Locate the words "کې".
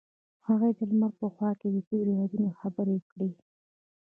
1.59-1.83